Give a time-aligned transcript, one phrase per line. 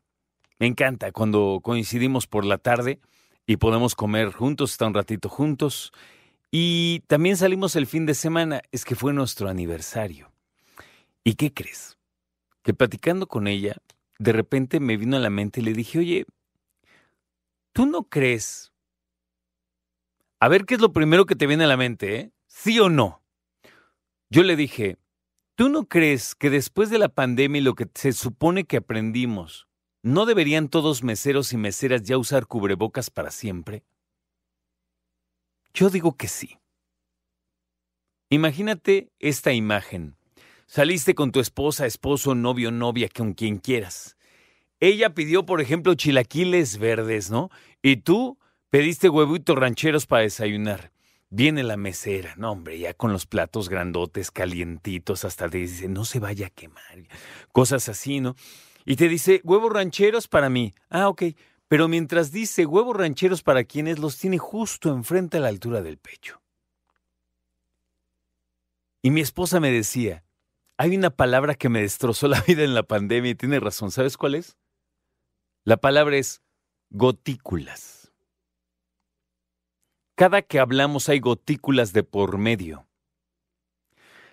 [0.57, 3.01] Me encanta cuando coincidimos por la tarde
[3.45, 5.91] y podemos comer juntos, estar un ratito juntos.
[6.51, 10.31] Y también salimos el fin de semana, es que fue nuestro aniversario.
[11.21, 11.97] ¿Y qué crees?
[12.63, 13.75] Que platicando con ella,
[14.19, 16.25] de repente me vino a la mente y le dije, oye,
[17.75, 18.71] ¿tú no crees?
[20.39, 22.31] A ver qué es lo primero que te viene a la mente, ¿eh?
[22.47, 23.21] ¿Sí o no?
[24.29, 24.97] Yo le dije,
[25.55, 29.67] ¿tú no crees que después de la pandemia y lo que se supone que aprendimos,
[30.03, 33.83] ¿no deberían todos meseros y meseras ya usar cubrebocas para siempre?
[35.73, 36.57] Yo digo que sí.
[38.29, 40.15] Imagínate esta imagen.
[40.65, 44.14] Saliste con tu esposa, esposo, novio, novia, con quien quieras.
[44.79, 47.49] Ella pidió, por ejemplo, chilaquiles verdes, ¿no?
[47.81, 48.37] Y tú
[48.69, 50.91] pediste huevitos rancheros para desayunar.
[51.29, 56.05] Viene la mesera, no hombre, ya con los platos grandotes, calientitos, hasta te dice, no
[56.05, 57.07] se vaya a quemar.
[57.51, 58.35] Cosas así, ¿no?
[58.85, 60.73] Y te dice, huevos rancheros para mí.
[60.89, 61.23] Ah, ok.
[61.67, 65.97] Pero mientras dice huevos rancheros para quienes los tiene justo enfrente a la altura del
[65.97, 66.41] pecho.
[69.01, 70.23] Y mi esposa me decía,
[70.77, 73.91] hay una palabra que me destrozó la vida en la pandemia y tiene razón.
[73.91, 74.57] ¿Sabes cuál es?
[75.67, 76.43] La palabra es
[76.91, 78.13] gotículas.
[80.13, 82.87] Cada que hablamos hay gotículas de por medio.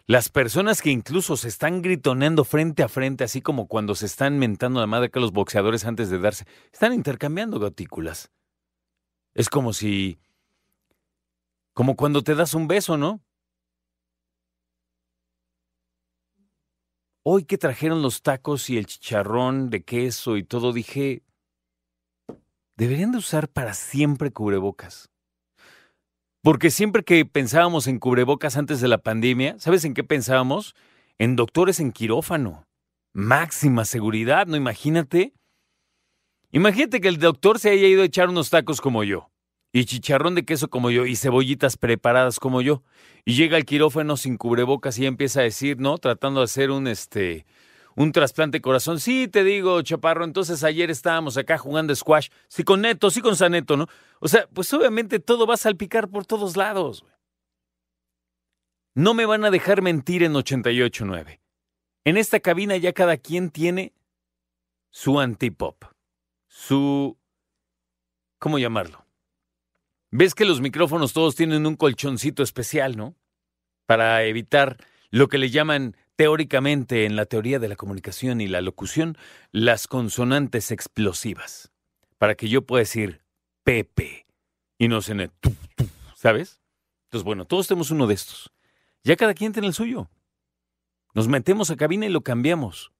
[0.06, 4.38] Las personas que incluso se están gritoneando frente a frente, así como cuando se están
[4.38, 8.30] mentando la madre que los boxeadores antes de darse, están intercambiando gotículas.
[9.32, 10.18] Es como si...
[11.72, 13.22] como cuando te das un beso, ¿no?
[17.24, 21.22] Hoy que trajeron los tacos y el chicharrón de queso y todo, dije,
[22.76, 25.10] deberían de usar para siempre cubrebocas.
[26.42, 30.74] Porque siempre que pensábamos en cubrebocas antes de la pandemia, ¿sabes en qué pensábamos?
[31.18, 32.66] En doctores en quirófano.
[33.12, 34.56] Máxima seguridad, ¿no?
[34.56, 35.32] Imagínate.
[36.50, 39.32] Imagínate que el doctor se haya ido a echar unos tacos como yo
[39.72, 42.82] y chicharrón de queso como yo y cebollitas preparadas como yo.
[43.24, 45.98] Y llega al quirófano sin cubrebocas y empieza a decir, ¿no?
[45.98, 47.46] Tratando de hacer un este
[47.94, 49.00] un trasplante de corazón.
[49.00, 52.28] Sí, te digo, chaparro, entonces ayer estábamos acá jugando squash.
[52.48, 53.86] Sí con Neto, sí con Saneto, ¿no?
[54.20, 57.04] O sea, pues obviamente todo va a salpicar por todos lados.
[58.94, 61.40] No me van a dejar mentir en 88.9.
[62.04, 63.94] En esta cabina ya cada quien tiene
[64.90, 65.84] su antipop,
[66.46, 67.16] su...
[68.38, 69.06] ¿Cómo llamarlo?
[70.14, 73.16] Ves que los micrófonos todos tienen un colchoncito especial, ¿no?
[73.86, 74.76] Para evitar
[75.10, 79.16] lo que le llaman teóricamente en la teoría de la comunicación y la locución
[79.52, 81.72] las consonantes explosivas.
[82.18, 83.22] Para que yo pueda decir
[83.64, 84.26] Pepe
[84.76, 85.56] y no se tu,
[86.14, 86.60] ¿sabes?
[87.04, 88.52] Entonces, bueno, todos tenemos uno de estos.
[89.04, 90.10] Ya cada quien tiene el suyo.
[91.14, 92.92] Nos metemos a cabina y lo cambiamos.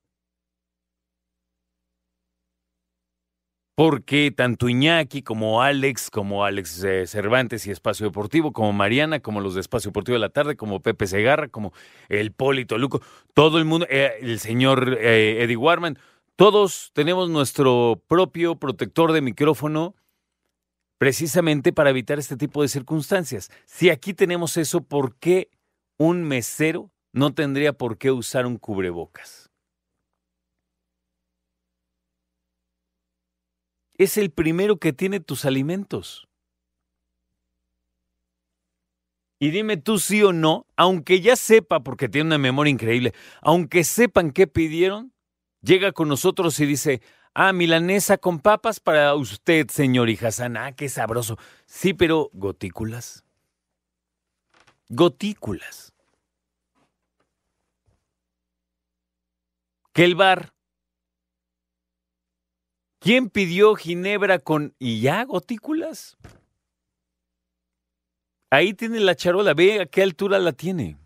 [3.74, 9.40] Porque tanto Iñaki como Alex, como Alex eh, Cervantes y Espacio Deportivo, como Mariana, como
[9.40, 11.72] los de Espacio Deportivo de la Tarde, como Pepe Segarra, como
[12.08, 13.00] el Polito Luco,
[13.34, 15.98] todo el mundo, eh, el señor eh, Eddie Warman,
[16.36, 19.94] todos tenemos nuestro propio protector de micrófono
[20.98, 23.50] precisamente para evitar este tipo de circunstancias.
[23.66, 25.50] Si aquí tenemos eso, ¿por qué
[25.98, 29.51] un mesero no tendría por qué usar un cubrebocas?
[33.98, 36.28] Es el primero que tiene tus alimentos.
[39.38, 43.82] Y dime tú sí o no, aunque ya sepa, porque tiene una memoria increíble, aunque
[43.82, 45.12] sepan qué pidieron,
[45.62, 47.02] llega con nosotros y dice,
[47.34, 50.56] ah, milanesa con papas para usted, señor Hassan.
[50.56, 51.38] Ah, qué sabroso.
[51.66, 53.24] Sí, pero gotículas.
[54.88, 55.92] Gotículas.
[59.92, 60.52] Que el bar
[63.02, 66.16] ¿Quién pidió ginebra con y ya gotículas?
[68.48, 70.98] Ahí tiene la charola, ve a qué altura la tiene.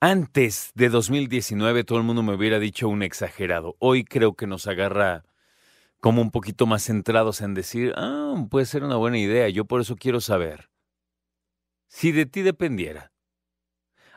[0.00, 3.76] Antes de 2019 todo el mundo me hubiera dicho un exagerado.
[3.78, 5.26] Hoy creo que nos agarra
[6.00, 9.50] como un poquito más centrados en decir, ah, puede ser una buena idea.
[9.50, 10.70] Yo por eso quiero saber.
[11.88, 13.12] Si de ti dependiera,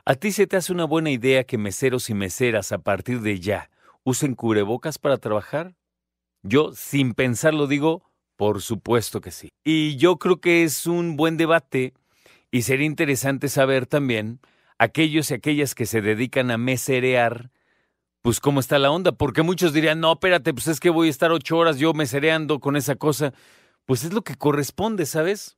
[0.06, 3.42] ¿a ti se te hace una buena idea que meseros y meseras a partir de
[3.42, 3.70] ya
[4.10, 5.76] usen cubrebocas para trabajar?
[6.42, 8.04] Yo, sin pensarlo, digo,
[8.36, 9.50] por supuesto que sí.
[9.64, 11.94] Y yo creo que es un buen debate
[12.52, 14.40] y sería interesante saber también
[14.78, 17.52] aquellos y aquellas que se dedican a meserear,
[18.22, 21.12] pues cómo está la onda, porque muchos dirían, no, espérate, pues es que voy a
[21.12, 23.34] estar ocho horas yo mesereando con esa cosa.
[23.86, 25.58] Pues es lo que corresponde, ¿sabes?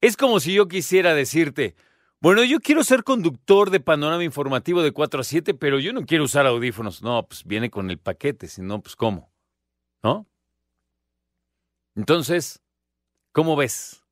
[0.00, 1.76] Es como si yo quisiera decirte,
[2.22, 6.06] bueno, yo quiero ser conductor de panorama informativo de 4 a 7, pero yo no
[6.06, 7.02] quiero usar audífonos.
[7.02, 9.32] No, pues viene con el paquete, si no, pues ¿cómo?
[10.04, 10.28] ¿No?
[11.96, 12.62] Entonces,
[13.32, 14.04] ¿cómo ves?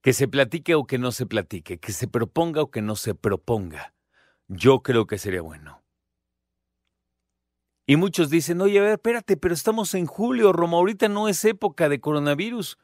[0.00, 3.16] Que se platique o que no se platique, que se proponga o que no se
[3.16, 3.94] proponga.
[4.46, 5.82] Yo creo que sería bueno.
[7.84, 11.44] Y muchos dicen, oye, a ver, espérate, pero estamos en julio, Roma, ahorita no es
[11.44, 12.78] época de coronavirus.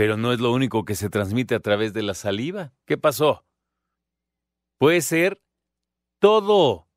[0.00, 2.72] Pero no es lo único que se transmite a través de la saliva.
[2.86, 3.44] ¿Qué pasó?
[4.78, 5.42] Puede ser
[6.18, 6.88] todo